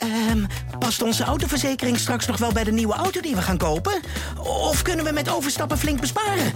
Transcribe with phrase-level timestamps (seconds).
[0.00, 0.44] Ehm,
[0.78, 4.00] past onze autoverzekering straks nog wel bij de nieuwe auto die we gaan kopen?
[4.38, 6.52] Of kunnen we met overstappen flink besparen?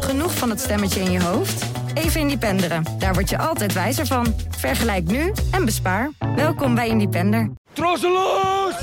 [0.00, 1.64] Genoeg van het stemmetje in je hoofd?
[1.94, 2.84] Even Independeren.
[2.98, 4.34] Daar word je altijd wijzer van.
[4.56, 6.10] Vergelijk nu en bespaar.
[6.36, 7.50] Welkom bij Independer.
[7.72, 8.74] Trosseloos!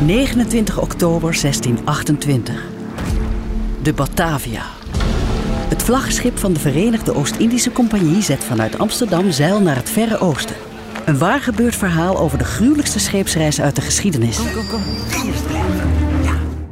[0.00, 2.62] 29 oktober 1628.
[3.82, 4.62] De Batavia.
[5.68, 10.71] Het vlaggenschip van de Verenigde Oost-Indische Compagnie zet vanuit Amsterdam zeil naar het Verre Oosten.
[11.04, 14.40] Een waar gebeurd verhaal over de gruwelijkste scheepsreis uit de geschiedenis.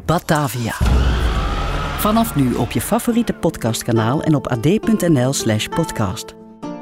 [0.05, 0.73] Batavia.
[1.99, 6.35] Vanaf nu op je favoriete podcastkanaal en op ad.nl/slash podcast.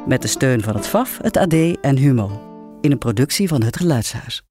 [0.06, 2.40] Met de steun van het FAF, het AD en Humo.
[2.80, 4.42] In een productie van het Geluidshuis.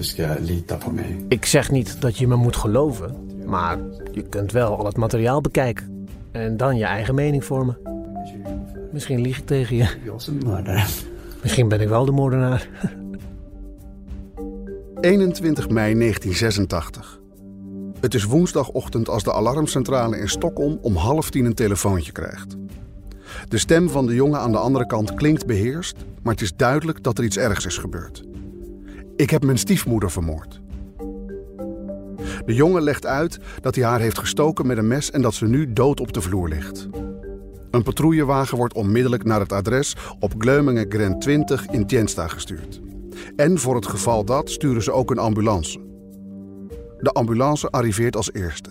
[0.00, 1.06] Ska lita på mig.
[1.28, 3.78] Ik zeg niet dat je me moet geloven, maar
[4.12, 5.91] je kunt wel al het materiaal bekijken.
[6.32, 7.78] En dan je eigen mening vormen.
[8.92, 9.86] Misschien lieg ik tegen je.
[11.42, 12.68] Misschien ben ik wel de moordenaar.
[15.00, 17.20] 21 mei 1986.
[18.00, 22.56] Het is woensdagochtend als de alarmcentrale in Stockholm om half tien een telefoontje krijgt.
[23.48, 27.02] De stem van de jongen aan de andere kant klinkt beheerst, maar het is duidelijk
[27.02, 28.24] dat er iets ergs is gebeurd.
[29.16, 30.61] Ik heb mijn stiefmoeder vermoord.
[32.46, 35.46] De jongen legt uit dat hij haar heeft gestoken met een mes en dat ze
[35.46, 36.88] nu dood op de vloer ligt.
[37.70, 42.80] Een patrouillewagen wordt onmiddellijk naar het adres op Gleumingen Grand 20 in Tjensta gestuurd.
[43.36, 45.80] En voor het geval dat sturen ze ook een ambulance.
[47.00, 48.70] De ambulance arriveert als eerste.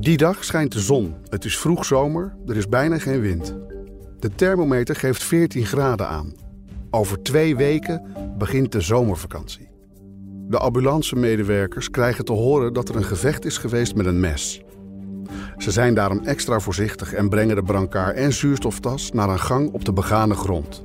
[0.00, 1.14] Die dag schijnt de zon.
[1.28, 3.56] Het is vroeg zomer, er is bijna geen wind.
[4.18, 6.41] De thermometer geeft 14 graden aan.
[6.94, 8.02] Over twee weken
[8.38, 9.68] begint de zomervakantie.
[10.48, 14.62] De ambulancemedewerkers krijgen te horen dat er een gevecht is geweest met een mes.
[15.56, 19.84] Ze zijn daarom extra voorzichtig en brengen de brancard en zuurstoftas naar een gang op
[19.84, 20.82] de begane grond.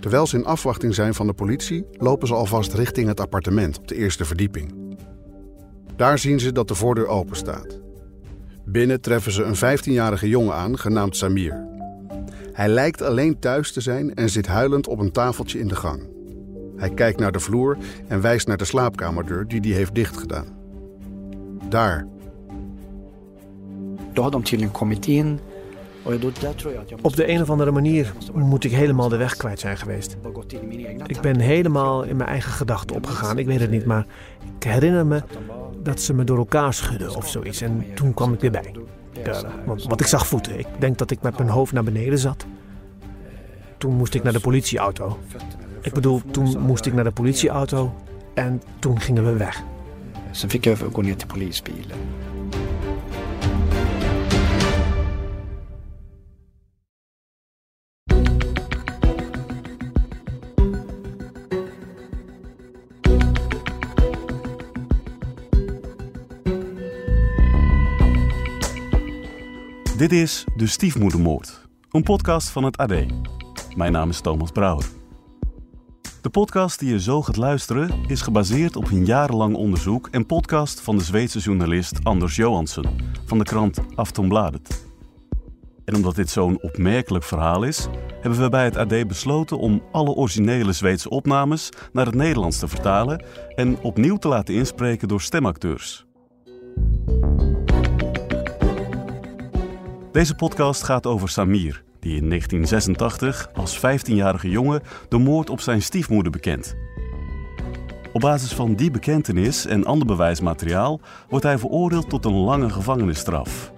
[0.00, 3.88] Terwijl ze in afwachting zijn van de politie, lopen ze alvast richting het appartement op
[3.88, 4.74] de eerste verdieping.
[5.96, 7.78] Daar zien ze dat de voordeur open staat.
[8.64, 11.77] Binnen treffen ze een 15-jarige jongen aan, genaamd Samir.
[12.58, 16.02] Hij lijkt alleen thuis te zijn en zit huilend op een tafeltje in de gang.
[16.76, 17.76] Hij kijkt naar de vloer
[18.08, 20.46] en wijst naar de slaapkamerdeur die hij heeft dichtgedaan.
[21.68, 22.06] Daar,
[27.02, 30.16] Op de een of andere manier moet ik helemaal de weg kwijt zijn geweest.
[31.06, 33.38] Ik ben helemaal in mijn eigen gedachten opgegaan.
[33.38, 34.06] Ik weet het niet, maar
[34.56, 35.22] ik herinner me
[35.82, 37.60] dat ze me door elkaar schudden of zoiets.
[37.60, 38.74] En toen kwam ik weer bij.
[39.64, 40.58] Want, want ik zag voeten.
[40.58, 42.46] Ik denk dat ik met mijn hoofd naar beneden zat.
[43.78, 45.18] Toen moest ik naar de politieauto.
[45.80, 47.94] Ik bedoel, toen moest ik naar de politieauto
[48.34, 49.62] en toen gingen we weg.
[50.30, 51.96] Sen fick jag gå ner till polisbilen.
[69.98, 72.92] Dit is De Stiefmoedermoord, een podcast van het AD.
[73.76, 74.86] Mijn naam is Thomas Brouwer.
[76.22, 80.80] De podcast die je zo gaat luisteren is gebaseerd op een jarenlang onderzoek en podcast
[80.80, 82.84] van de Zweedse journalist Anders Johansson
[83.26, 84.84] van de krant Aftonbladet.
[85.84, 87.88] En omdat dit zo'n opmerkelijk verhaal is,
[88.20, 92.68] hebben we bij het AD besloten om alle originele Zweedse opnames naar het Nederlands te
[92.68, 96.06] vertalen en opnieuw te laten inspreken door stemacteurs.
[100.18, 105.82] Deze podcast gaat over Samir, die in 1986 als 15-jarige jongen de moord op zijn
[105.82, 106.76] stiefmoeder bekent.
[108.12, 113.72] Op basis van die bekentenis en ander bewijsmateriaal wordt hij veroordeeld tot een lange gevangenisstraf.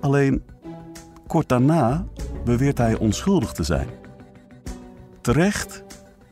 [0.00, 0.42] Alleen
[1.26, 2.06] kort daarna
[2.44, 3.88] beweert hij onschuldig te zijn.
[5.20, 5.84] Terecht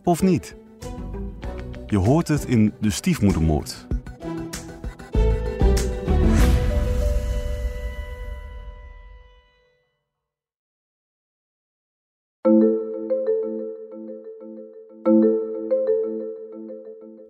[0.04, 0.56] of niet?
[1.86, 3.86] Je hoort het in de stiefmoedermoord.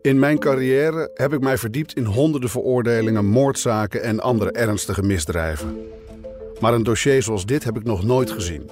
[0.08, 5.78] In mijn carrière heb ik mij verdiept in honderden veroordelingen, moordzaken en andere ernstige misdrijven.
[6.60, 8.70] Maar een dossier zoals dit heb ik nog nooit gezien.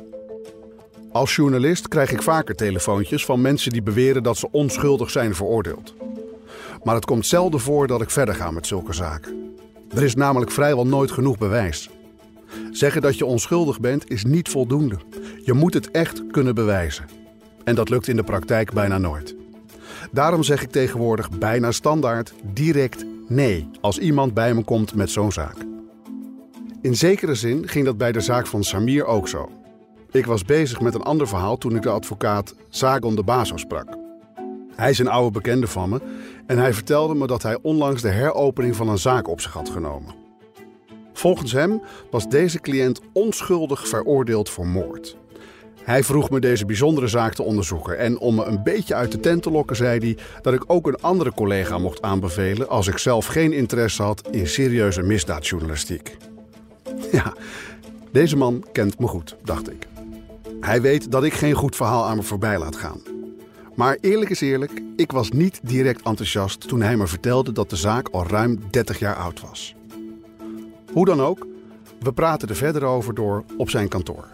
[1.13, 5.95] Als journalist krijg ik vaker telefoontjes van mensen die beweren dat ze onschuldig zijn veroordeeld.
[6.85, 9.57] Maar het komt zelden voor dat ik verder ga met zulke zaken.
[9.95, 11.91] Er is namelijk vrijwel nooit genoeg bewijs.
[12.71, 14.97] Zeggen dat je onschuldig bent is niet voldoende.
[15.45, 17.05] Je moet het echt kunnen bewijzen.
[17.65, 19.37] En dat lukt in de praktijk bijna nooit.
[20.13, 25.33] Daarom zeg ik tegenwoordig bijna standaard direct nee als iemand bij me komt met zo'n
[25.33, 25.57] zaak.
[26.81, 29.51] In zekere zin ging dat bij de zaak van Samir ook zo.
[30.11, 33.97] Ik was bezig met een ander verhaal toen ik de advocaat Sagon de Baso sprak.
[34.75, 36.01] Hij is een oude bekende van me
[36.47, 39.69] en hij vertelde me dat hij onlangs de heropening van een zaak op zich had
[39.69, 40.26] genomen.
[41.17, 45.17] Volgens hem was deze cliënt onschuldig veroordeeld voor moord.
[45.83, 49.21] Hij vroeg me deze bijzondere zaak te onderzoeken en om me een beetje uit de
[49.21, 52.99] tent te lokken zei hij dat ik ook een andere collega mocht aanbevelen als ik
[52.99, 56.17] zelf geen interesse had in serieuze misdaadjournalistiek.
[57.13, 57.35] Ja,
[58.13, 59.87] deze man kent me goed, dacht ik.
[60.61, 63.01] Hij weet dat ik geen goed verhaal aan me voorbij laat gaan.
[63.75, 67.77] Maar eerlijk is eerlijk, ik was niet direct enthousiast toen hij me vertelde dat de
[67.77, 69.75] zaak al ruim 30 jaar oud was.
[70.97, 71.47] Hoe dan ook,
[72.01, 74.29] we praten er verder over door op zijn kantoor.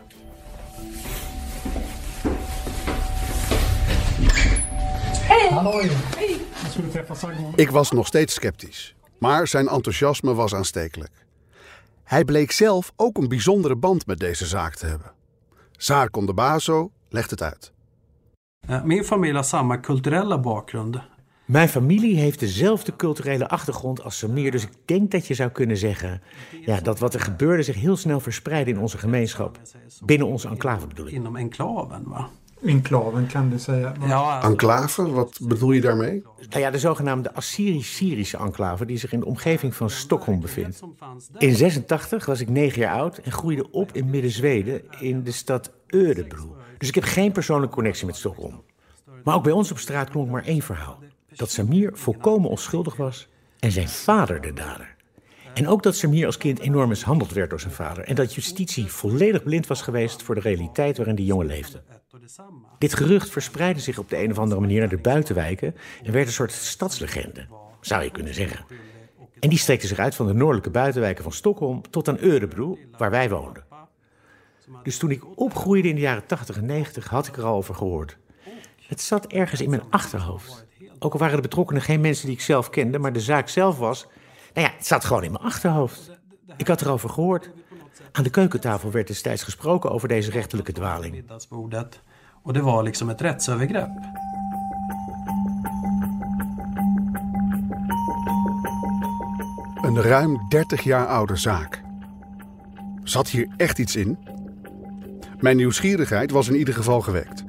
[7.54, 11.26] Ik was nog steeds sceptisch, maar zijn enthousiasme was aanstekelijk.
[12.04, 15.12] Hij bleek zelf ook een bijzondere band met deze zaak te hebben.
[15.76, 17.72] Sarkon de Baso legt het uit.
[18.84, 20.96] Mijn familie har samma culturella bakgrund.
[21.44, 25.76] Mijn familie heeft dezelfde culturele achtergrond als Samir, dus ik denk dat je zou kunnen
[25.76, 26.22] zeggen
[26.64, 29.60] ja, dat wat er gebeurde zich heel snel verspreidde in onze gemeenschap.
[30.04, 31.12] Binnen onze enclave bedoel ik.
[31.12, 32.28] Inom enklaven, va?
[32.64, 33.92] Enklaven kan du säga.
[34.06, 36.22] Ja, Enclave, wat bedoel je daarmee?
[36.48, 40.80] Nou ja, de zogenaamde Assyrisch-Syrische enclave die zich in de omgeving van Stockholm bevindt.
[41.38, 45.72] In 86 was ik negen jaar oud en groeide op in Midden-Zweden in de stad
[45.86, 46.56] Örebro.
[46.78, 48.62] Dus ik heb geen persoonlijke connectie met Stockholm.
[49.24, 50.98] Maar ook bij ons op straat klonk maar één verhaal.
[51.34, 54.94] Dat Samir volkomen onschuldig was en zijn vader de dader.
[55.54, 58.04] En ook dat Samir als kind enorm mishandeld werd door zijn vader.
[58.04, 61.82] En dat justitie volledig blind was geweest voor de realiteit waarin die jongen leefde.
[62.78, 66.26] Dit gerucht verspreidde zich op de een of andere manier naar de buitenwijken en werd
[66.26, 67.46] een soort stadslegende,
[67.80, 68.64] zou je kunnen zeggen.
[69.40, 73.10] En die strekte zich uit van de noordelijke buitenwijken van Stockholm tot aan Örebro, waar
[73.10, 73.64] wij woonden.
[74.82, 77.74] Dus toen ik opgroeide in de jaren 80 en 90 had ik er al over
[77.74, 78.18] gehoord.
[78.86, 80.66] Het zat ergens in mijn achterhoofd.
[81.04, 83.78] Ook al waren de betrokkenen geen mensen die ik zelf kende, maar de zaak zelf
[83.78, 84.06] was.
[84.54, 86.10] Nou ja, het zat gewoon in mijn achterhoofd.
[86.56, 87.50] Ik had erover gehoord.
[88.12, 91.24] Aan de keukentafel werd destijds gesproken over deze rechterlijke dwaling.
[92.42, 93.90] Och det var liksom rättsövergrepp.
[99.82, 101.82] Een ruim 30 jaar oude zaak.
[103.02, 104.18] Zat hier echt iets in?
[105.40, 107.44] Mijn nieuwsgierigheid was in ieder geval gewekt.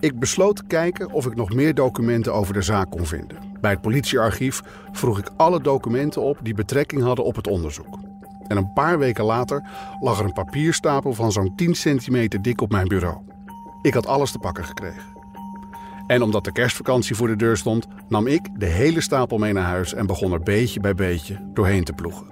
[0.00, 3.38] Ik besloot te kijken of ik nog meer documenten over de zaak kon vinden.
[3.60, 4.60] Bij het politiearchief
[4.92, 7.98] vroeg ik alle documenten op die betrekking hadden op het onderzoek.
[8.46, 9.68] En een paar weken later
[10.00, 13.18] lag er een papierstapel van zo'n 10 centimeter dik op mijn bureau.
[13.82, 15.18] Ik had alles te pakken gekregen.
[16.06, 19.64] En omdat de kerstvakantie voor de deur stond, nam ik de hele stapel mee naar
[19.64, 22.26] huis en begon er beetje bij beetje doorheen te ploegen.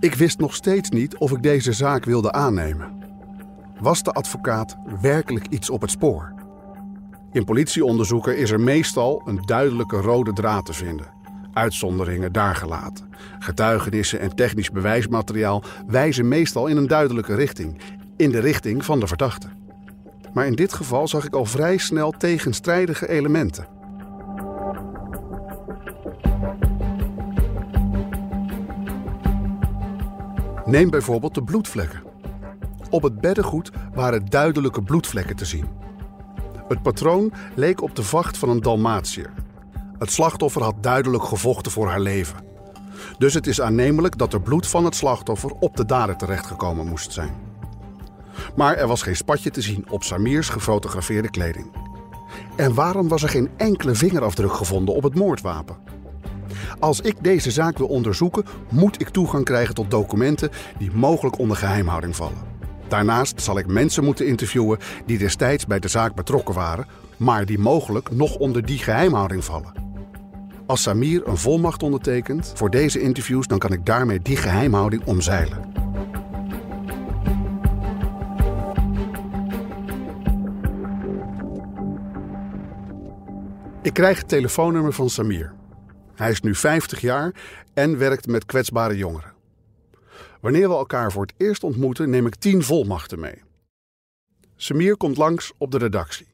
[0.00, 3.01] Ik wist nog steeds niet of ik deze zaak wilde aannemen.
[3.82, 6.34] Was de advocaat werkelijk iets op het spoor?
[7.32, 11.06] In politieonderzoeken is er meestal een duidelijke rode draad te vinden.
[11.52, 13.08] Uitzonderingen daar gelaten.
[13.38, 17.80] Getuigenissen en technisch bewijsmateriaal wijzen meestal in een duidelijke richting,
[18.16, 19.48] in de richting van de verdachte.
[20.32, 23.66] Maar in dit geval zag ik al vrij snel tegenstrijdige elementen.
[30.64, 32.11] Neem bijvoorbeeld de bloedvlekken.
[32.92, 35.68] Op het beddengoed waren duidelijke bloedvlekken te zien.
[36.68, 39.32] Het patroon leek op de vacht van een Dalmatiër.
[39.98, 42.36] Het slachtoffer had duidelijk gevochten voor haar leven.
[43.18, 47.12] Dus het is aannemelijk dat er bloed van het slachtoffer op de dader terechtgekomen moest
[47.12, 47.34] zijn.
[48.56, 51.70] Maar er was geen spatje te zien op Samirs gefotografeerde kleding.
[52.56, 55.76] En waarom was er geen enkele vingerafdruk gevonden op het moordwapen?
[56.78, 61.56] Als ik deze zaak wil onderzoeken, moet ik toegang krijgen tot documenten die mogelijk onder
[61.56, 62.51] geheimhouding vallen.
[62.92, 67.58] Daarnaast zal ik mensen moeten interviewen die destijds bij de zaak betrokken waren, maar die
[67.58, 69.72] mogelijk nog onder die geheimhouding vallen.
[70.66, 75.72] Als Samir een volmacht ondertekent voor deze interviews, dan kan ik daarmee die geheimhouding omzeilen.
[83.82, 85.52] Ik krijg het telefoonnummer van Samir.
[86.14, 87.32] Hij is nu 50 jaar
[87.74, 89.31] en werkt met kwetsbare jongeren.
[90.42, 93.42] Wanneer we elkaar voor het eerst ontmoeten, neem ik 10 volmachten mee.
[94.56, 96.26] Samir komt langs op de redactie.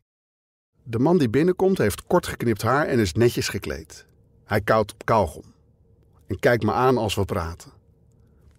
[0.83, 4.07] De man die binnenkomt heeft kort geknipt haar en is netjes gekleed.
[4.45, 5.43] Hij koudt op kauwgom
[6.27, 7.71] en kijkt me aan als we praten.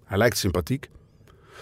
[0.03, 0.89] Hij lijkt sympathiek.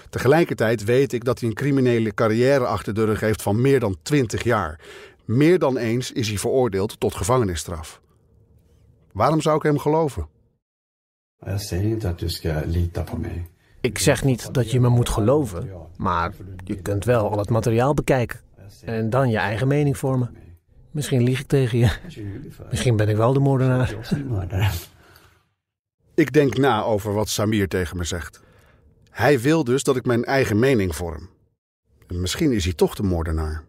[0.10, 3.98] Tegelijkertijd weet ik dat hij een criminele carrière achter de rug heeft van meer dan
[4.02, 4.80] 20 jaar.
[5.26, 8.02] Meer dan eens is hij veroordeeld tot gevangenisstraf.
[9.12, 10.28] Waarom zou ik hem geloven?
[11.46, 13.56] Jag säger inte att du ska lita på mig.
[13.88, 17.94] Ik zeg niet dat je me moet geloven, maar je kunt wel al het materiaal
[17.94, 18.40] bekijken
[18.86, 20.36] en dan je eigen mening vormen.
[20.92, 21.92] Misschien lieg ik tegen je.
[22.70, 23.96] Misschien ben ik wel de moordenaar.
[26.16, 28.40] Ik denk na over wat Samir tegen me zegt.
[29.10, 31.30] Hij wil dus dat ik mijn eigen mening vorm.
[32.08, 33.64] En misschien is hij toch de moordenaar.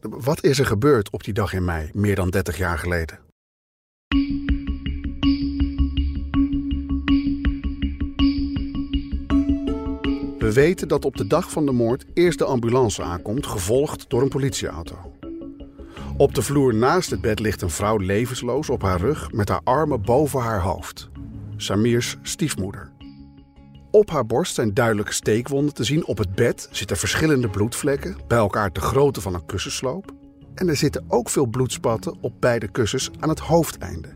[0.00, 3.18] Wat is er gebeurd op die dag in mei, meer dan 30 jaar geleden?
[10.50, 14.22] We weten dat op de dag van de moord eerst de ambulance aankomt, gevolgd door
[14.22, 14.96] een politieauto.
[16.16, 19.60] Op de vloer naast het bed ligt een vrouw levensloos op haar rug met haar
[19.64, 21.08] armen boven haar hoofd.
[21.56, 22.92] Samirs stiefmoeder.
[23.90, 26.04] Op haar borst zijn duidelijke steekwonden te zien.
[26.04, 30.12] Op het bed zitten verschillende bloedvlekken, bij elkaar de grootte van een kussensloop.
[30.54, 34.08] En er zitten ook veel bloedspatten op beide kussens aan het hoofdeinde.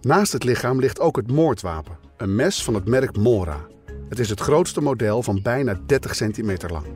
[0.00, 3.66] Naast het lichaam ligt ook het moordwapen, een mes van het merk Mora.
[4.08, 6.86] Het is het grootste model van bijna 30 centimeter lang.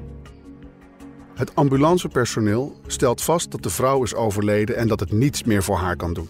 [1.35, 5.77] Het ambulancepersoneel stelt vast dat de vrouw is overleden en dat het niets meer voor
[5.77, 6.29] haar kan doen.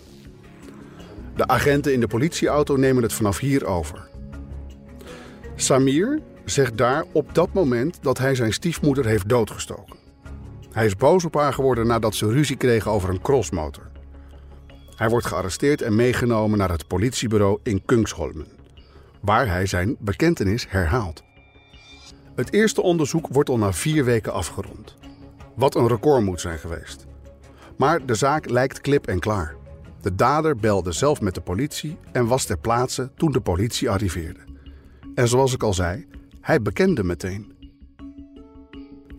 [1.37, 4.09] De agenten in de politieauto nemen het vanaf hier over.
[5.55, 9.97] Samir zegt daar op dat moment dat hij zijn stiefmoeder heeft doodgestoken.
[10.73, 13.91] Hij is boos op haar geworden nadat ze ruzie kregen over een crossmotor.
[14.97, 18.47] Hij wordt gearresteerd en meegenomen naar het politiebureau in Kungsholmen,
[19.23, 21.23] waar hij zijn bekentenis herhaalt.
[22.35, 24.97] Het eerste onderzoek wordt al na vier weken afgerond.
[25.55, 27.07] Wat een record moet zijn geweest.
[27.77, 29.55] Maar de zaak lijkt klip en klaar.
[30.01, 34.41] De dader belde zelf met de politie en was ter plaatse toen de politie arriveerde.
[35.15, 36.07] En zoals ik al zei,
[36.41, 37.53] hij bekende meteen.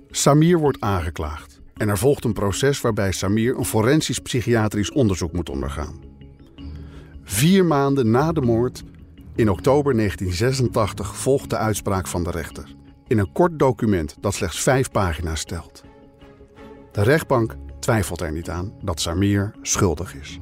[0.09, 5.49] Samir wordt aangeklaagd en er volgt een proces waarbij Samir een forensisch psychiatrisch onderzoek moet
[5.49, 5.99] ondergaan.
[7.23, 8.83] Vier maanden na de moord,
[9.35, 12.75] in oktober 1986, volgt de uitspraak van de rechter.
[13.07, 15.83] In een kort document dat slechts vijf pagina's stelt.
[16.91, 20.39] De rechtbank twijfelt er niet aan dat Samir schuldig is.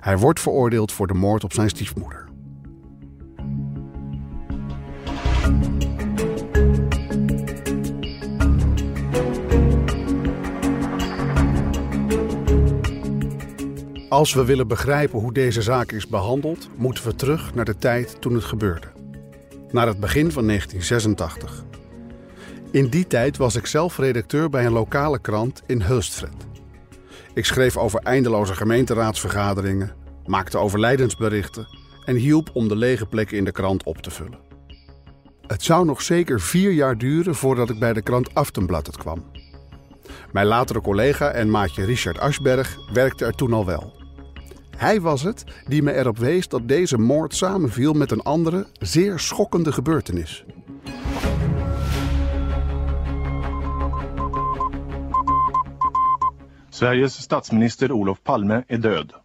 [0.00, 2.25] Hij wordt veroordeeld voor de moord op zijn stiefmoeder.
[14.08, 18.20] Als we willen begrijpen hoe deze zaak is behandeld, moeten we terug naar de tijd
[18.20, 18.86] toen het gebeurde.
[19.70, 21.64] Naar het begin van 1986.
[22.70, 26.46] In die tijd was ik zelf redacteur bij een lokale krant in Hulstfred.
[27.34, 29.94] Ik schreef over eindeloze gemeenteraadsvergaderingen,
[30.26, 31.66] maakte overlijdensberichten
[32.04, 34.38] en hielp om de lege plekken in de krant op te vullen.
[35.46, 39.24] Het zou nog zeker vier jaar duren voordat ik bij de krant Aftenblad kwam.
[40.36, 43.92] Mijn latere collega en maatje Richard Asberg werkte er toen al wel.
[44.76, 49.18] Hij was het die me erop wees dat deze moord samenviel met een andere, zeer
[49.18, 50.44] schokkende gebeurtenis.
[56.68, 59.20] Sveriges statsminister Olof Palme är död.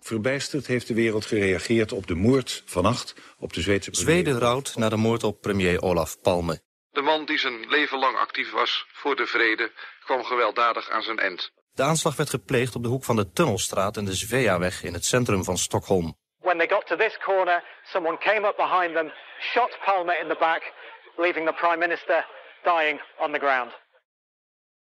[0.00, 4.10] Verbijsterd heeft de wereld gereageerd op de moord vannacht op de Zweedse premier.
[4.10, 6.60] Zweden rouwt na de moord op premier Olaf Palme.
[6.94, 9.72] De man die zijn leven lang actief was voor de vrede,
[10.04, 11.50] kwam gewelddadig aan zijn eind.
[11.72, 15.04] De aanslag werd gepleegd op de hoek van de Tunnelstraat en de Sveaweg in het
[15.04, 16.16] centrum van Stockholm.
[16.40, 20.36] When they got to this corner, someone came up behind them, shot Palmer in the
[20.38, 20.72] back,
[21.16, 22.26] leaving the prime minister
[22.62, 23.72] dying on the ground.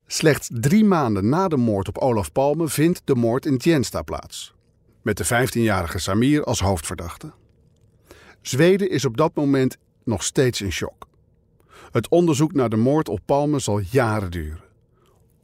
[0.07, 4.55] Slechts drie maanden na de moord op Olaf Palme vindt de moord in Tjensta plaats.
[5.03, 7.33] Met de 15-jarige Samir als hoofdverdachte.
[8.43, 11.13] Zweden is op dat moment nog steeds in shock.
[11.95, 14.61] Het onderzoek naar de moord op Palme zal jaren duren.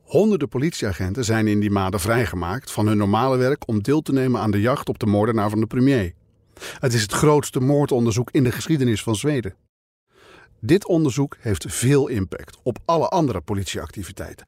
[0.03, 4.41] Honderden politieagenten zijn in die maanden vrijgemaakt van hun normale werk om deel te nemen
[4.41, 6.13] aan de jacht op de moordenaar van de premier.
[6.79, 9.55] Het is het grootste moordonderzoek in de geschiedenis van Zweden.
[10.61, 14.47] Dit onderzoek heeft veel impact op alle andere politieactiviteiten.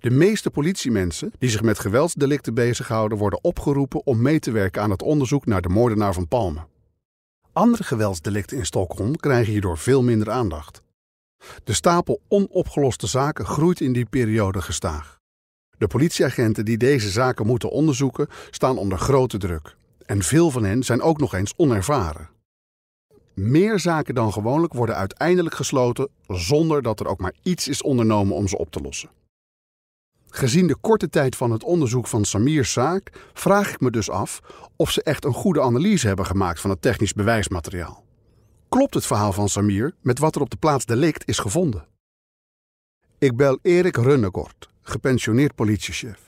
[0.00, 4.90] De meeste politiemensen die zich met geweldsdelicten bezighouden worden opgeroepen om mee te werken aan
[4.90, 6.66] het onderzoek naar de moordenaar van Palme.
[7.52, 10.82] Andere geweldsdelicten in Stockholm krijgen hierdoor veel minder aandacht.
[11.64, 15.18] De stapel onopgeloste zaken groeit in die periode gestaag.
[15.78, 19.76] De politieagenten die deze zaken moeten onderzoeken staan onder grote druk.
[20.06, 22.28] En veel van hen zijn ook nog eens onervaren.
[23.34, 28.36] Meer zaken dan gewoonlijk worden uiteindelijk gesloten zonder dat er ook maar iets is ondernomen
[28.36, 29.10] om ze op te lossen.
[30.26, 34.40] Gezien de korte tijd van het onderzoek van Samir's zaak vraag ik me dus af
[34.76, 38.04] of ze echt een goede analyse hebben gemaakt van het technisch bewijsmateriaal.
[38.76, 41.86] Klopt het verhaal van Samir met wat er op de plaats delict is gevonden?
[43.18, 46.20] Ik bel Erik Runnegort, gepensioneerd politiechef.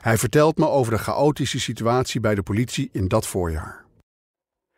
[0.00, 3.84] Hij vertelt me over de chaotische situatie bij de politie in dat voorjaar.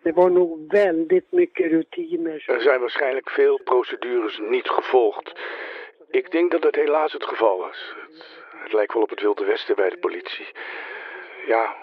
[0.03, 2.45] Det var nog väldigt mycket rutiner.
[2.47, 5.41] Er zijn waarschijnlijk veel procedures niet gevolgd.
[6.11, 7.95] Ik denk dat het helaas het geval was.
[8.09, 8.25] Het,
[8.63, 10.49] het lijkt wel op het Wilde Westen bij de politie.
[11.47, 11.77] Ja,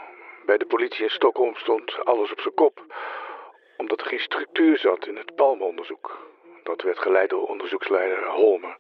[0.46, 2.86] bij de politie in Stockholm stond alles op zijn kop.
[3.78, 6.26] Omdat er geen structuur zat in het palmonderzoek.
[6.64, 8.78] Dat werd geleid door onderzoeksleider Holmer.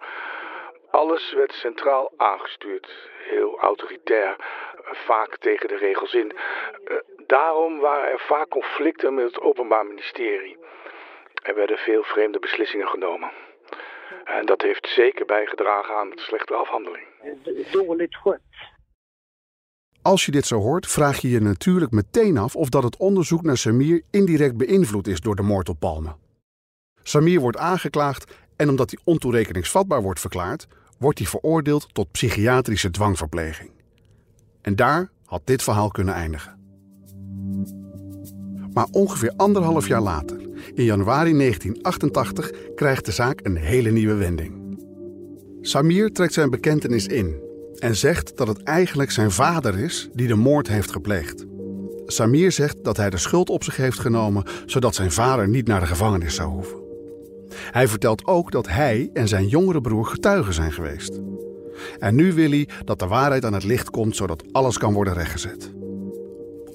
[0.92, 3.10] Alles werd centraal aangestuurd.
[3.18, 4.36] Heel autoritair,
[4.84, 6.32] vaak tegen de regels in.
[6.32, 10.58] Eh, daarom waren er vaak conflicten met het Openbaar Ministerie.
[11.44, 13.32] Er werden veel vreemde beslissingen genomen.
[14.24, 17.08] En dat heeft zeker bijgedragen aan de slechte afhandeling.
[17.72, 18.42] Dåligt skött.
[20.08, 23.44] Als je dit zo hoort, vraag je je natuurlijk meteen af of dat het onderzoek
[23.44, 26.16] naar Samir indirect beïnvloed is door de moord op Palme.
[27.04, 33.70] Samir wordt aangeklaagd en omdat hij ontoerekeningsvatbaar wordt verklaard, wordt hij veroordeeld tot psychiatrische dwangverpleging.
[34.62, 36.60] En daar had dit verhaal kunnen eindigen.
[38.74, 40.40] Maar ongeveer anderhalf jaar later,
[40.74, 44.78] in januari 1988, krijgt de zaak een hele nieuwe wending.
[45.62, 47.46] Samir trekt zijn bekentenis in
[47.80, 51.46] en zegt dat het eigenlijk zijn vader is die de moord heeft gepleegd.
[52.06, 55.80] Samir zegt dat hij de schuld op zich heeft genomen zodat zijn vader niet naar
[55.80, 56.78] de gevangenis zou hoeven.
[57.72, 61.20] Hij vertelt ook dat hij en zijn jongere broer getuigen zijn geweest.
[62.00, 65.14] En nu wil hij dat de waarheid aan het licht komt zodat alles kan worden
[65.14, 65.72] rechtgezet.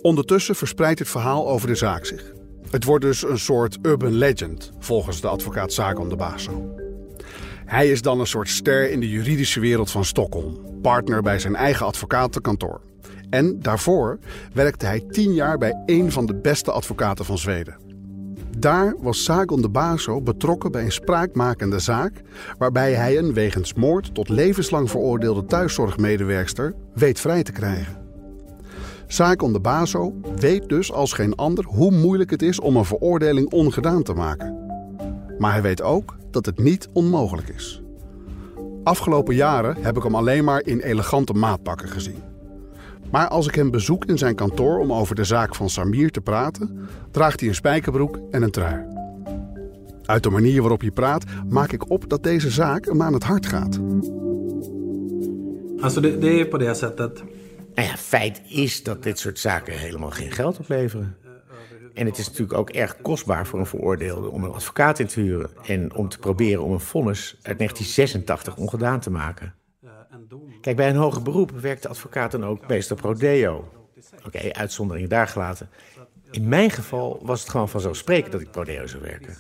[0.03, 2.33] Ondertussen verspreidt het verhaal over de zaak zich.
[2.71, 6.75] Het wordt dus een soort urban legend, volgens de advocaat Sagan de Baso.
[7.65, 11.57] Hij is dan een soort ster in de juridische wereld van Stockholm, partner bij zijn
[11.57, 12.81] eigen advocatenkantoor.
[13.31, 14.19] En daarvoor
[14.53, 17.77] werkte hij tien jaar bij een van de beste advocaten van Zweden.
[18.59, 22.23] Daar was Sagon de Baso betrokken bij een spraakmakende zaak
[22.59, 27.97] waarbij hij een wegens moord tot levenslang veroordeelde thuiszorgmedewerkster weet vrij te krijgen.
[29.07, 33.51] Sagon de Baso weet dus als geen ander hoe moeilijk het is om een veroordeling
[33.51, 34.57] ongedaan te maken.
[35.39, 37.82] Maar hij weet ook dat het niet onmogelijk is.
[38.85, 42.23] Afgelopen jaren heb ik hem alleen maar in elegante maatpakken gezien.
[43.11, 46.21] Maar als ik hem bezoek in zijn kantoor om over de zaak van Samir te
[46.21, 48.85] praten, draagt hij een spijkerbroek en een trui.
[50.05, 53.25] Uit de manier waarop hij praat, maak ik op dat deze zaak hem aan het
[53.25, 53.81] hart gaat.
[55.83, 57.23] Är på det sättet.
[57.75, 61.17] Nou ja, feit is dat dit soort zaken helemaal geen geld opleveren.
[61.95, 65.21] En het is natuurlijk ook erg kostbaar voor een veroordeelde om een advocaat in te
[65.21, 65.51] huren.
[65.67, 69.55] En om te proberen om een vonnis uit 1986 ongedaan te maken.
[70.61, 73.69] Kijk, bij een hoger beroep werkt de advocaat dan ook meestal pro deo.
[74.27, 75.69] Oké, uitzonderingen daar gelaten.
[76.31, 79.33] In mijn geval was het gewoon vanzelfsprekend dat ik pro deo zou werken.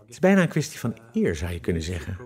[0.00, 2.18] Het is bijna een kwestie van eer, zou je kunnen zeggen.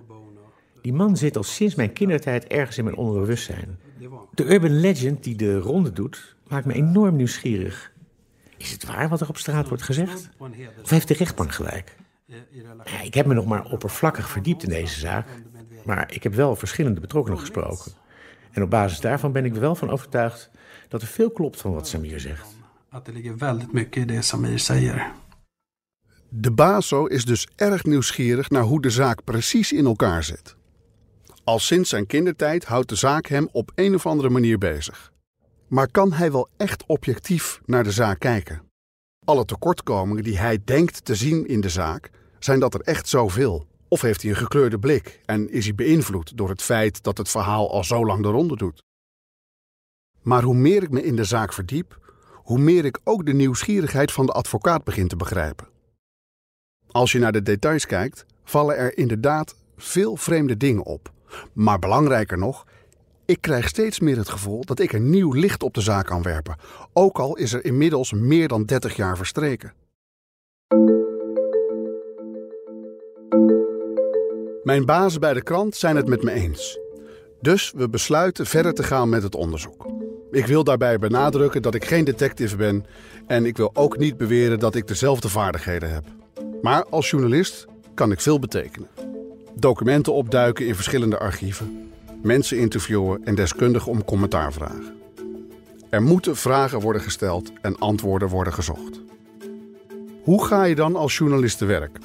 [0.83, 3.79] Die man zit al sinds mijn kindertijd ergens in mijn onderbewustzijn.
[4.35, 7.92] De urban legend die de ronde doet, maakt me enorm nieuwsgierig.
[8.57, 10.29] Is het waar wat er op straat wordt gezegd?
[10.83, 11.97] Of heeft de rechtbank gelijk?
[12.85, 15.27] Ja, ik heb me nog maar oppervlakkig verdiept in deze zaak.
[15.85, 17.92] Maar ik heb wel verschillende betrokkenen gesproken.
[18.53, 20.51] En op basis daarvan ben ik er wel van overtuigd
[20.88, 22.57] dat er veel klopt van wat Samir zegt.
[23.73, 25.12] Mycket det Samir säger.
[26.29, 30.57] De Baso is dus erg nieuwsgierig naar hoe de zaak precies in elkaar zit.
[31.45, 35.12] Al sinds zijn kindertijd houdt de zaak hem op een of andere manier bezig.
[35.66, 38.62] Maar kan hij wel echt objectief naar de zaak kijken?
[39.24, 43.66] Alle tekortkomingen die hij denkt te zien in de zaak, zijn dat er echt zoveel?
[43.88, 47.29] Of heeft hij een gekleurde blik en is hij beïnvloed door het feit dat het
[47.29, 48.83] verhaal al zo lang de ronde doet?
[50.22, 51.98] Maar hoe meer ik me in de zaak verdiep,
[52.35, 55.68] hoe meer ik ook de nieuwsgierigheid van de advocaat begin te begrijpen.
[56.90, 61.12] Als je naar de details kijkt, vallen er inderdaad veel vreemde dingen op.
[61.52, 62.66] Maar belangrijker nog,
[63.27, 66.23] ik krijg steeds meer het gevoel dat ik een nieuw licht op de zaak kan
[66.23, 66.57] werpen,
[66.93, 69.73] ook al is er inmiddels meer dan 30 jaar verstreken.
[74.62, 76.79] Mijn bazen bij de krant zijn het met me eens.
[77.41, 79.87] Dus we besluiten verder te gaan met het onderzoek.
[80.31, 82.85] Ik wil daarbij benadrukken dat ik geen detective ben
[83.27, 86.05] en ik wil ook niet beweren dat ik dezelfde vaardigheden heb.
[86.62, 88.89] Maar als journalist kan ik veel betekenen.
[89.55, 91.91] Documenten opduiken in verschillende archieven,
[92.27, 94.95] mensen interviewen en deskundigen om commentaar vragen.
[95.91, 99.01] Er moeten vragen worden gesteld en antwoorden worden gezocht.
[100.23, 101.99] Hoe ga je dan als journalist te werk?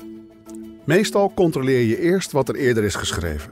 [0.84, 3.52] Meestal controleer je eerst wat er eerder is geschreven.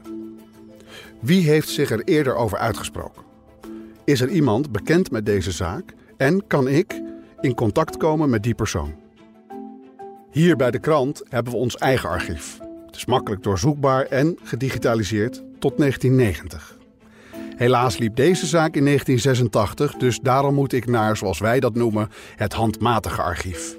[1.20, 3.22] Wie heeft zich er eerder over uitgesproken?
[4.04, 7.02] Is er iemand bekend met deze zaak en kan ik
[7.40, 8.94] in contact komen met die persoon?
[10.30, 12.58] Hier bij de krant hebben we ons eigen archief.
[12.86, 16.78] Het is makkelijk doorzoekbaar en gedigitaliseerd tot 1990.
[17.56, 22.10] Helaas liep deze zaak in 1986, dus daarom moet ik naar, zoals wij dat noemen,
[22.36, 23.76] het handmatige archief.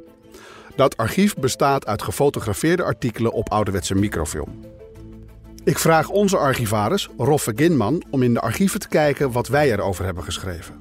[0.76, 4.60] Dat archief bestaat uit gefotografeerde artikelen op ouderwetse microfilm.
[5.64, 10.06] Ik vraag onze archivaris, Roffe Ginman, om in de archieven te kijken wat wij erover
[10.06, 10.76] hebben geschreven.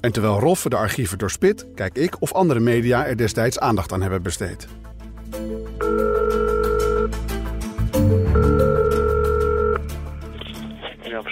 [0.00, 4.02] En terwijl Roffe de archieven doorspit, kijk ik of andere media er destijds aandacht aan
[4.02, 4.66] hebben besteed.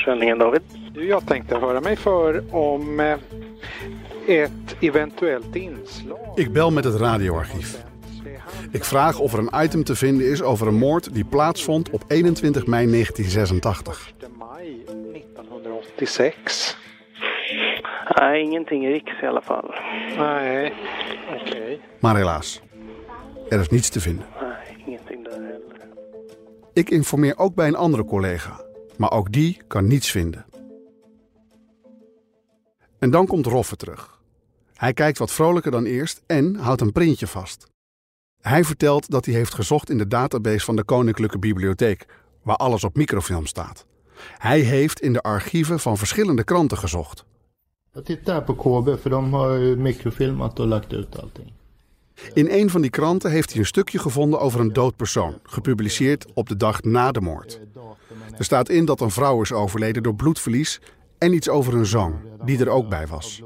[0.00, 0.62] Försäljningen David.
[0.94, 3.18] Jag tänkte höra mig för om eh,
[4.26, 6.18] ett eventuellt inslag.
[6.36, 7.84] Ik bel met het radioarchief.
[8.72, 12.04] Ik vraag of er een item te vinden is over een moord die plaatsvond op
[12.08, 14.12] 21 mei 1986.
[14.38, 16.78] maj 1986.
[18.14, 19.74] Nej, ingenting i Riks i alla fall.
[20.16, 20.72] Nej,
[21.40, 21.80] okej.
[21.98, 22.62] Maar helaas,
[23.48, 24.26] er is niets te vinden.
[24.40, 25.60] Nej, ingenting där heller.
[26.72, 28.60] Ik informeer ook bij een andere collega,
[29.00, 30.44] maar ook die kan niets vinden.
[32.98, 34.20] En dan komt Roffe terug.
[34.74, 37.66] Hij kijkt wat vrolijker dan eerst en houdt een printje vast.
[38.40, 42.06] Hij vertelt dat hij heeft gezocht in de database van de Koninklijke Bibliotheek,
[42.42, 43.86] waar alles op microfilm staat.
[44.38, 47.24] Hij heeft in de archieven van verschillende kranten gezocht.
[47.92, 49.16] Jag tittar här KB för de
[51.20, 51.59] allting.
[52.32, 56.26] In een van die kranten heeft hij een stukje gevonden over een dood persoon, gepubliceerd
[56.34, 57.60] op de dag na de moord.
[58.38, 60.80] Er staat in dat een vrouw is overleden door bloedverlies
[61.18, 63.42] en iets over een zoon, die er ook bij was.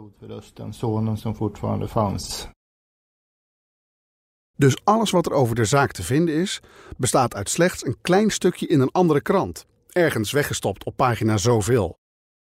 [4.56, 6.60] Dus alles wat er over de zaak te vinden is,
[6.96, 11.98] bestaat uit slechts een klein stukje in een andere krant, ergens weggestopt op pagina zoveel.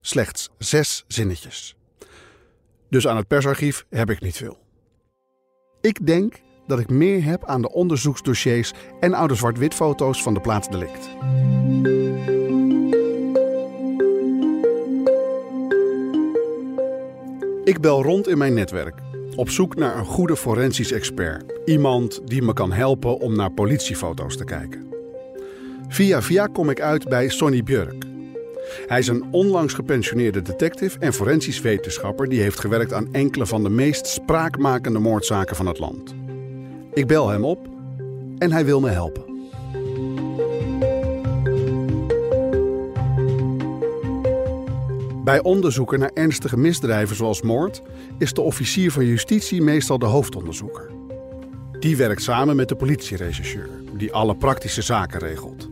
[0.01, 1.75] Slechts zes zinnetjes.
[2.89, 4.57] Dus aan het persarchief heb ik niet veel.
[5.81, 10.41] Ik denk dat ik meer heb aan de onderzoeksdossiers en oude zwart-wit foto's van de
[10.41, 11.09] plaatsdelict.
[17.63, 18.95] Ik bel rond in mijn netwerk,
[19.35, 21.59] op zoek naar een goede forensisch expert.
[21.65, 24.93] Iemand die me kan helpen om naar politiefoto's te kijken.
[25.87, 28.08] Via via kom ik uit bij Sonny Björk.
[28.87, 33.63] Hij is een onlangs gepensioneerde detective en forensisch wetenschapper die heeft gewerkt aan enkele van
[33.63, 36.15] de meest spraakmakende moordzaken van het land.
[36.93, 37.67] Ik bel hem op
[38.37, 39.29] en hij wil me helpen.
[45.23, 47.81] Bij onderzoeken naar ernstige misdrijven zoals moord
[48.17, 50.89] is de officier van justitie meestal de hoofdonderzoeker.
[51.79, 55.68] Die werkt samen met de politierechercheur, die alle praktische zaken regelt.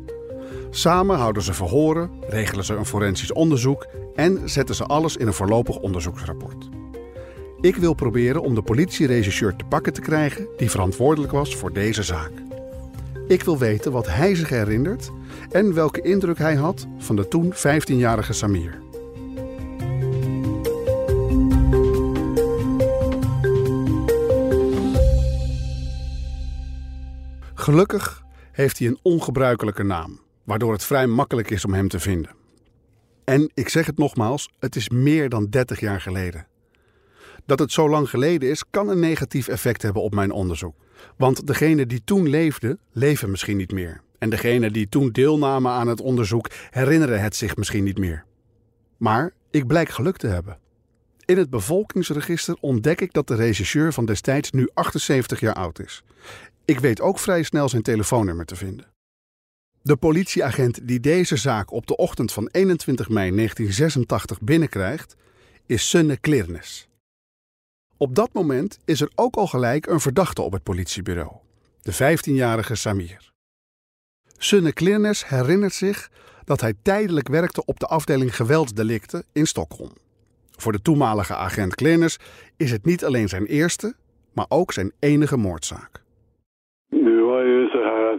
[0.70, 5.34] Samen houden ze verhoren, regelen ze een forensisch onderzoek en zetten ze alles in een
[5.34, 6.70] voorlopig onderzoeksrapport.
[7.62, 12.04] Ik wil proberen om de politierechercheur te pakken te krijgen die verantwoordelijk was voor deze
[12.04, 12.32] zaak.
[13.28, 15.12] Ik wil weten wat hij zich herinnert
[15.52, 18.80] en welke indruk hij had van de toen 15-jarige Samir.
[27.54, 32.32] Gelukkig heeft hij een ongebruikelijke naam, waardoor het vrij makkelijk is om hem te vinden.
[33.24, 36.48] En ik zeg het nogmaals, het is meer dan 30 jaar geleden.
[37.46, 40.76] Dat het zo lang geleden is, kan een negatief effect hebben op mijn onderzoek.
[41.18, 44.02] Want degenen die toen leefden, leven misschien niet meer.
[44.18, 48.26] En degenen die toen deelnamen aan het onderzoek, herinneren het zich misschien niet meer.
[48.98, 50.60] Maar ik blijk geluk te hebben.
[51.26, 56.04] In het bevolkingsregister ontdek ik dat de regisseur van destijds nu 78 jaar oud is.
[56.66, 58.96] Ik weet ook vrij snel zijn telefoonnummer te vinden.
[59.82, 65.16] De politieagent die deze zaak op de ochtend van 21 mei 1986 binnenkrijgt,
[65.66, 66.88] is Sunne Klirnes.
[67.98, 71.32] Op dat moment is er ook al gelijk een verdachte op het politiebureau,
[71.82, 73.32] de 15-jarige Samir.
[74.38, 76.10] Sunne Klirnes herinnert zich
[76.44, 79.92] dat hij tijdelijk werkte op de afdeling geweldsdelicten in Stockholm.
[80.52, 82.20] Voor de toenmalige agent Klirnes
[82.58, 83.96] is het niet alleen zijn eerste,
[84.34, 86.06] maar ook zijn enige moordzaak.
[86.90, 87.18] Nu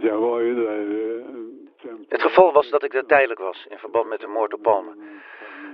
[0.03, 0.81] jag var ju där...
[0.81, 4.61] eh, Het geval was dat ik er tijdelijk was in verband met de moord op
[4.61, 4.91] Palme.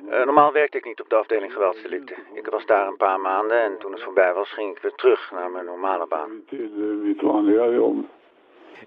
[0.10, 2.16] Eh, normaal werkte ik niet op de afdeling geweldsdelicten.
[2.34, 5.32] Ik was daar een paar maanden en toen het voorbij was ging ik weer terug
[5.32, 6.32] naar mijn normale baan.
[6.50, 6.58] Eh,
[7.04, 8.06] mitt vanliga jobb.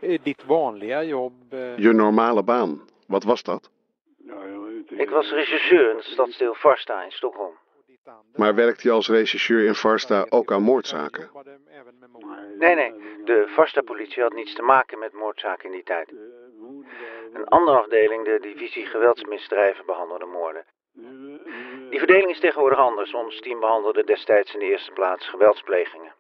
[0.00, 1.34] Eh, Ditt vanliga jobb...
[1.52, 3.70] eh, Je normale baan, wat was dat?
[4.88, 7.52] Ik was regisseur in het stadsdeel Farsta in Stockholm.
[8.36, 11.30] Maar werkte je als regisseur in Farsta ook aan moordzaken?
[12.58, 12.92] Nee, nee,
[13.24, 16.12] de Farsta-politie had niets te maken met moordzaken in die tijd.
[17.32, 20.64] Een andere afdeling, de divisie geweldsmisdrijven, behandelde moorden.
[21.90, 23.14] Die verdeling is tegenwoordig anders.
[23.14, 26.12] Ons team behandelde destijds in de eerste plaats geweldsplegingen.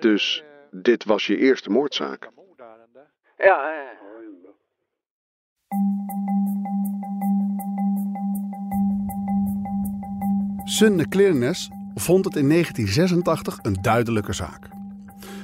[0.00, 2.28] Dus dit was je eerste moordzaak?
[3.36, 4.04] Ja, eh,
[10.64, 14.68] Sunne Klirnes vond het in 1986 een duidelijke zaak.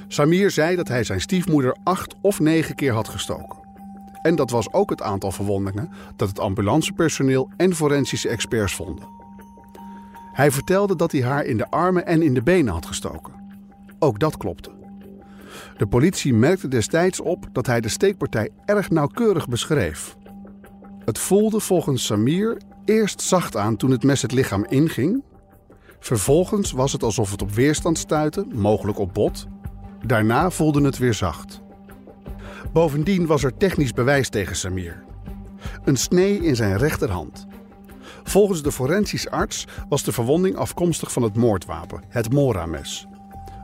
[0.08, 3.61] Samir zei dat hij zijn stiefmoeder acht of negen keer had gestoken.
[4.22, 9.08] En dat was ook het aantal verwondingen dat het ambulancepersoneel en forensische experts vonden.
[10.32, 13.32] Hij vertelde dat hij haar in de armen en in de benen had gestoken.
[13.98, 14.70] Ook dat klopte.
[15.76, 20.16] De politie merkte destijds op dat hij de steekpartij erg nauwkeurig beschreef.
[21.04, 25.22] Het voelde volgens Samir eerst zacht aan toen het mes het lichaam inging.
[26.00, 29.46] Vervolgens was het alsof het op weerstand stuitte, mogelijk op bot.
[30.06, 31.61] Daarna voelde het weer zacht.
[32.72, 35.04] Bovendien was er technisch bewijs tegen Samir.
[35.84, 37.46] Een snee in zijn rechterhand.
[38.22, 43.06] Volgens de forensisch arts was de verwonding afkomstig van het moordwapen, het Mora-mes.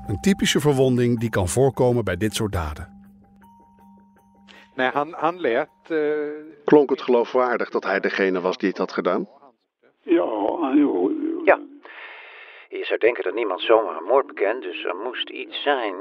[0.07, 2.97] Een typische verwonding die kan voorkomen bij dit soort daden.
[4.75, 5.69] Nej, han, han lät...
[5.89, 5.99] eh,
[6.65, 9.29] Klonk het geloofwaardig dat hij degene was die het had gedaan?
[10.03, 10.25] Ja.
[11.45, 11.61] Ja.
[12.69, 15.95] Je zou denken dat niemand zomaar een moord bekent, dus er moest iets zijn.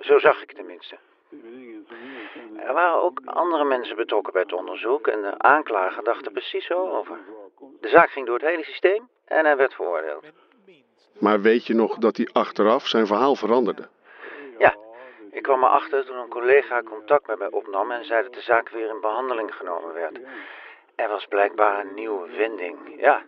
[0.00, 0.98] Zo zag ik tenminste.
[2.56, 6.66] Er waren ook andere mensen betrokken bij het onderzoek en de aanklager dacht er precies
[6.66, 7.18] zo over.
[7.80, 10.24] De zaak ging door het hele systeem en hij werd veroordeeld.
[11.18, 13.88] Maar weet je nog dat hij achteraf zijn verhaal veranderde?
[14.58, 14.76] Ja,
[15.30, 18.68] ik kwam erachter toen een collega contact met mij opnam en zei dat de zaak
[18.68, 20.18] weer in behandeling genomen werd.
[20.94, 22.76] Er was blijkbaar een nieuwe wending.
[22.96, 23.22] Ja,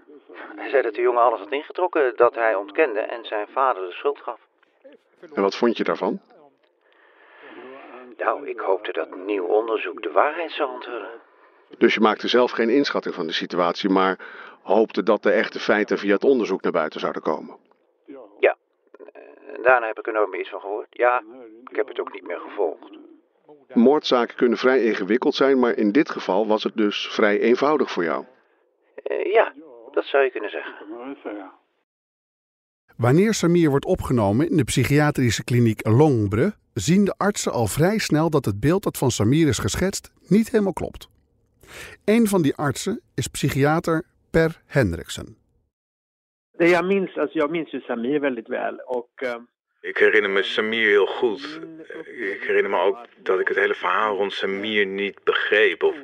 [0.57, 3.93] hij zei dat de jongen alles had ingetrokken dat hij ontkende en zijn vader de
[3.93, 4.41] schuld gaf.
[5.35, 6.21] En wat vond je daarvan?
[8.17, 11.11] Nou, ik hoopte dat nieuw onderzoek de waarheid zou onthullen.
[11.79, 14.19] Dus je maakte zelf geen inschatting van de situatie, maar
[14.63, 17.57] hoopte dat de echte feiten via het onderzoek naar buiten zouden komen.
[18.39, 18.57] Ja,
[19.53, 20.87] en daarna heb ik er nooit meer iets van gehoord.
[20.91, 21.23] Ja,
[21.71, 22.91] ik heb het ook niet meer gevolgd.
[23.73, 28.05] Moordzaken kunnen vrij ingewikkeld zijn, maar in dit geval was het dus vrij eenvoudig voor
[28.05, 28.25] jou.
[28.95, 29.53] Eh, ja,
[29.91, 30.75] dat zou je kunnen zeggen.
[32.97, 38.31] Wanneer Samir wordt opgenomen in de psychiatrische kliniek Longbre, zien de artsen al vrij snel
[38.31, 41.09] dat het beeld dat van Samir is geschetst niet helemaal klopt.
[42.05, 45.37] Een van die artsen is psychiater Per Hendriksen.
[46.83, 49.35] Minns, alltså jag minns ju Samir väldigt väl och eh,
[49.81, 51.61] Ik herinner me Samir heel goed.
[52.33, 55.83] Ik herinner me ook dat ik het hele verhaal rond Samir niet begreep.
[55.83, 55.95] Of,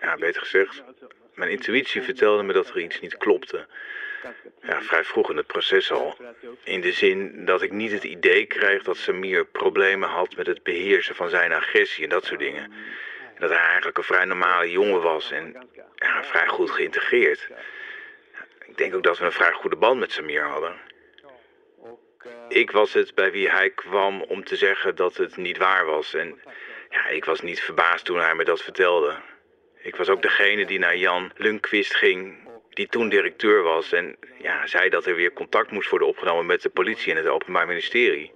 [0.00, 0.82] ja, beter gezegd,
[1.34, 3.66] mijn intuïtie vertelde me dat er iets niet klopte.
[4.62, 6.16] Ja, vrij vroeg in het proces al.
[6.64, 10.62] In de zin dat ik niet het idee kreeg dat Samir problemen had met het
[10.62, 12.62] beheersen van zijn agressie en dat soort dingen.
[13.34, 17.48] En dat hij eigenlijk een vrij normale jongen was en ja, vrij goed geïntegreerd.
[18.66, 20.76] Ik denk ook dat we een vrij goede band met Samir hadden.
[22.48, 26.14] Ik was het bij wie hij kwam om te zeggen dat het niet waar was.
[26.14, 26.40] En
[26.90, 29.16] ja, ik was niet verbaasd toen hij me dat vertelde.
[29.82, 33.92] Ik was ook degene die naar Jan Lundqvist ging, die toen directeur was.
[33.92, 37.26] En ja, zei dat er weer contact moest worden opgenomen met de politie en het
[37.26, 38.32] Openbaar Ministerie.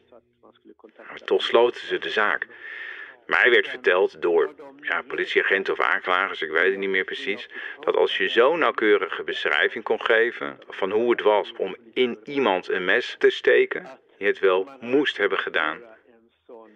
[0.96, 2.46] Maar toch sloten ze de zaak.
[3.26, 7.48] Mij werd verteld door ja, politieagenten of aanklagers, ik weet het niet meer precies,
[7.80, 12.68] dat als je zo'n nauwkeurige beschrijving kon geven van hoe het was om in iemand
[12.68, 15.82] een mes te steken, je het wel moest hebben gedaan.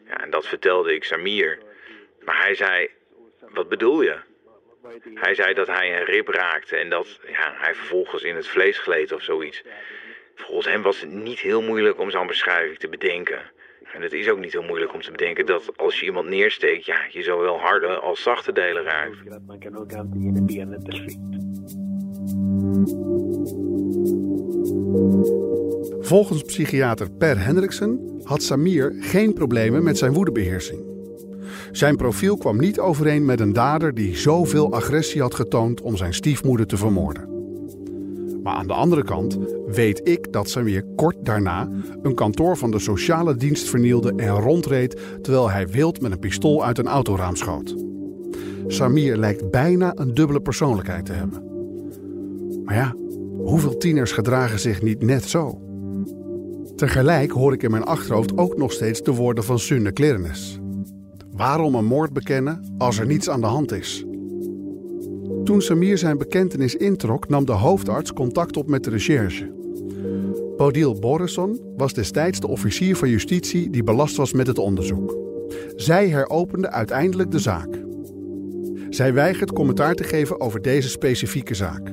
[0.07, 1.59] Ja, en dat vertelde ik Samir.
[2.25, 2.90] Maar hij zei,
[3.40, 4.18] wat bedoel je?
[5.14, 8.79] Hij zei dat hij een rib raakte en dat ja, hij vervolgens in het vlees
[8.79, 9.62] gleed of zoiets.
[10.35, 13.41] Volgens hem was het niet heel moeilijk om zo'n beschrijving te bedenken.
[13.93, 16.85] En het is ook niet heel moeilijk om te bedenken dat als je iemand neersteekt,
[16.85, 19.17] ja, je zowel harde als zachte delen raakt.
[26.01, 30.98] Volgens psychiater Per Hendriksen had Samir geen problemen met zijn woedebeheersing.
[31.72, 36.14] Zijn profiel kwam niet overeen met een dader die zoveel agressie had getoond om zijn
[36.14, 37.37] stiefmoeder te vermoorden.
[38.42, 41.68] Maar aan de andere kant weet ik dat Samir kort daarna
[42.02, 46.64] een kantoor van de sociale dienst vernielde en rondreed terwijl hij wild met een pistool
[46.64, 47.74] uit een autoraam schoot.
[48.66, 51.42] Samir lijkt bijna een dubbele persoonlijkheid te hebben.
[52.64, 52.94] Maar ja,
[53.37, 55.61] hoeveel tieners gedragen zich niet net zo?
[56.76, 60.61] Tegelijk hoor ik in mijn achterhoofd ook nog steeds de woorden van Sunne Klernes.
[61.38, 64.05] Waarom een moord bekennen als er niets aan de hand is?
[65.44, 69.53] Toen Samir zijn bekentenis introk, nam de hoofdarts contact op met de recherche.
[70.57, 75.16] Bodil Borisson was destijds de officier van justitie die belast was met het onderzoek.
[75.77, 77.81] Zij heropende uiteindelijk de zaak.
[78.90, 81.92] Zij weigert commentaar te geven over deze specifieke zaak.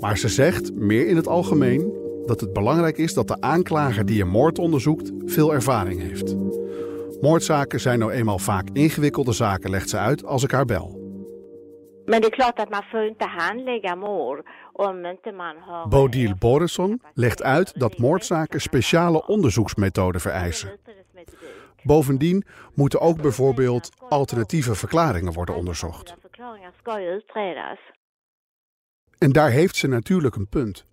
[0.00, 1.92] Maar ze zegt, meer in het algemeen,
[2.26, 6.36] dat het belangrijk is dat de aanklager die een moord onderzoekt veel ervaring heeft.
[7.20, 11.06] Moordzaken zijn nou eenmaal vaak ingewikkelde zaken, legt ze uit als ik haar bel.
[12.04, 14.44] Men det är klart att man inte handlägga mord.
[15.88, 20.78] Bodil Borisson legt uit dat moordzaken speciale onderzoeksmethoden vereisen.
[21.82, 26.14] Bovendien moeten ook bijvoorbeeld alternatieve verklaringen worden onderzocht.
[29.18, 30.84] En daar heeft ze natuurlijk een punt.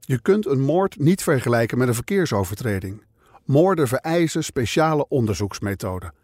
[0.00, 3.02] Je kunt een moord niet vergelijken met een verkeersovertreding.
[3.44, 6.14] Moorden vereisen speciale onderzoeksmethoden.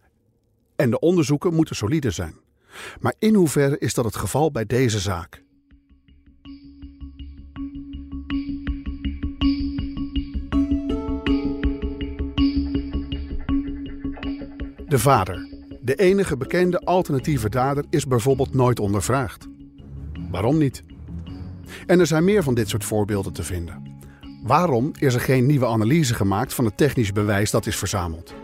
[0.77, 2.35] En de onderzoeken moeten solide zijn.
[3.01, 5.43] Maar in hoeverre is dat het geval bij deze zaak?
[14.87, 15.49] De vader,
[15.81, 19.49] de enige bekende alternatieve dader, is bijvoorbeeld nooit ondervraagd.
[20.31, 20.83] Waarom niet?
[21.87, 23.88] En er zijn meer van dit soort voorbeelden te vinden.
[24.43, 28.35] Waarom is er geen nieuwe analyse gemaakt van het technisch bewijs dat is verzameld?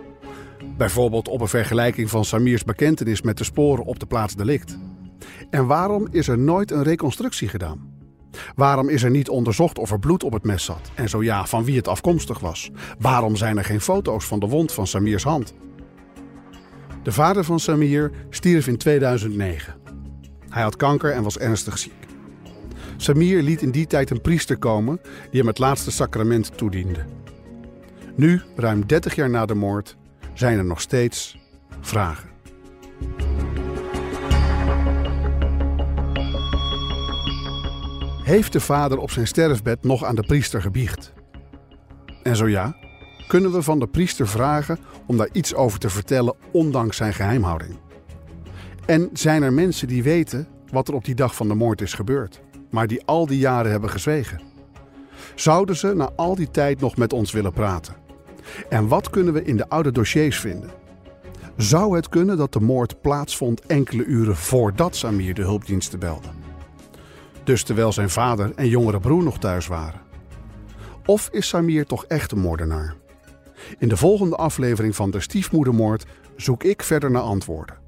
[0.76, 4.78] Bijvoorbeeld op een vergelijking van Samirs bekentenis met de sporen op de plaats delict.
[5.50, 7.92] En waarom is er nooit een reconstructie gedaan?
[8.54, 10.90] Waarom is er niet onderzocht of er bloed op het mes zat?
[10.94, 12.70] En zo ja, van wie het afkomstig was?
[12.98, 15.54] Waarom zijn er geen foto's van de wond van Samirs hand?
[17.02, 19.74] De vader van Samir stierf in 2009.
[20.48, 22.03] Hij had kanker en was ernstig ziek.
[22.96, 27.04] Samir liet in die tijd een priester komen die hem het laatste sacrament toediende.
[28.16, 29.96] Nu, ruim 30 jaar na de moord,
[30.34, 31.38] zijn er nog steeds
[31.80, 32.28] vragen.
[38.22, 41.12] Heeft de vader op zijn sterfbed nog aan de priester gebiecht?
[42.22, 42.76] En zo ja,
[43.26, 47.76] kunnen we van de priester vragen om daar iets over te vertellen, ondanks zijn geheimhouding?
[48.86, 51.94] En zijn er mensen die weten wat er op die dag van de moord is
[51.94, 52.40] gebeurd,
[52.74, 54.40] maar die al die jaren hebben gezwegen?
[55.34, 57.94] Zouden ze na al die tijd nog met ons willen praten?
[58.68, 60.70] En wat kunnen we in de oude dossiers vinden?
[61.56, 66.28] Zou het kunnen dat de moord plaatsvond enkele uren voordat Samir de hulpdiensten belde?
[67.44, 70.00] Dus terwijl zijn vader en jongere broer nog thuis waren?
[71.06, 72.94] Of is Samir toch echt een moordenaar?
[73.78, 76.04] In de volgende aflevering van De Stiefmoedermoord
[76.36, 77.83] zoek ik verder naar antwoorden.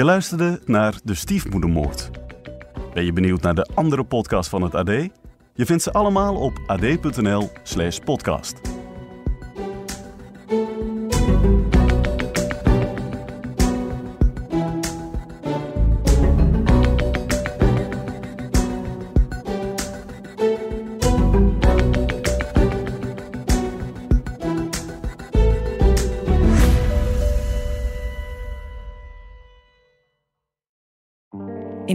[0.00, 2.10] Je luisterde naar De Stiefmoedermoord.
[2.94, 4.88] Ben je benieuwd naar de andere podcast van het AD?
[5.54, 8.60] Je vindt ze allemaal op ad.nl/slash podcast.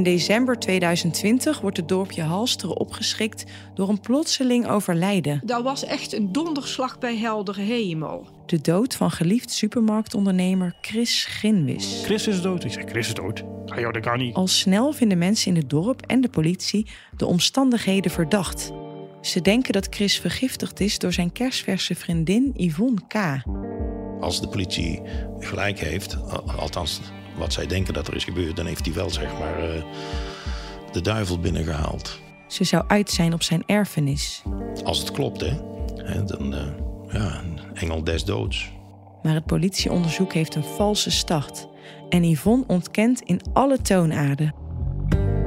[0.05, 5.41] December 2020 wordt het dorpje Halsteren opgeschrikt door een plotseling overlijden.
[5.45, 8.27] Dat was echt een donderslag bij heldere hemel.
[8.45, 12.01] De dood van geliefd supermarktondernemer Chris Ginwis.
[12.03, 12.63] Chris is dood.
[12.63, 13.43] Ik zeg, Chris is dood.
[13.65, 14.35] Ah joh, dat kan niet.
[14.35, 16.87] Al snel vinden mensen in het dorp en de politie
[17.17, 18.71] de omstandigheden verdacht.
[19.21, 23.15] Ze denken dat Chris vergiftigd is door zijn kerstverse vriendin Yvonne K.
[24.19, 25.01] Als de politie
[25.39, 27.01] gelijk heeft, al- althans
[27.37, 29.83] wat zij denken dat er is gebeurd, dan heeft hij wel zeg maar eh,
[30.91, 32.19] de duivel binnengehaald.
[32.47, 34.43] Ze zou uit zijn op zijn erfenis.
[34.83, 35.73] Als het klopt, hè,
[36.05, 36.61] Hè, dan eh,
[37.11, 38.71] ja, een engel des doods.
[39.23, 41.67] Maar het politieonderzoek heeft een valse start.
[42.09, 44.64] En Yvonne ontkent in alle toonaarden.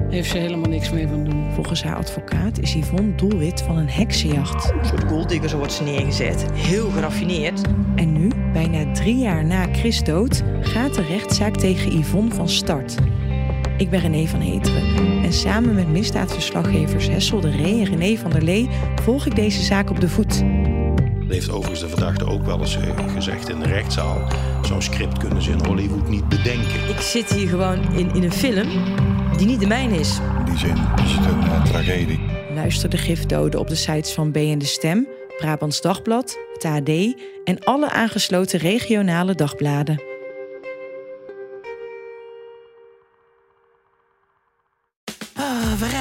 [0.08, 1.52] Heeft ze helemaal niks mee van doen.
[1.54, 4.72] Volgens haar advocaat is Yvonne doelwit van een heksenjacht.
[4.72, 6.46] Een soort golddigger, zo wordt ze neergezet.
[6.52, 7.60] Heel geraffineerd.
[7.94, 12.94] En nu, bijna drie jaar na Chris dood, gaat de rechtszaak tegen Yvonne van start.
[13.76, 18.30] Ik ben René van Heteren en samen met misdaadverslaggevers Hessel de Ree en René van
[18.30, 18.68] der Lee
[19.02, 20.44] volg ik deze zaak op de voet.
[21.18, 24.28] Dat heeft overigens de verdachte ook wel eens eh, gezegd in de rechtszaal.
[24.62, 26.88] Zo'n script kunnen ze in Hollywood niet bedenken.
[26.88, 28.68] Ik zit hier gewoon in, in een film
[29.36, 30.18] die niet de mijne is.
[30.38, 32.20] In die zin is het een eh, tragedie.
[32.54, 35.06] Luister de gifdoden op de sites van B en de Stem,
[35.38, 36.88] Brabants Dagblad, het AD
[37.44, 40.02] en alle aangesloten regionale dagbladen.